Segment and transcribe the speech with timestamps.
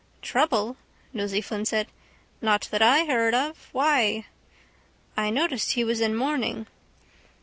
[0.23, 0.77] —Trouble?
[1.13, 1.85] Nosey Flynn said.
[2.41, 3.69] Not that I heard of.
[3.71, 4.25] Why?
[5.15, 6.65] —I noticed he was in mourning.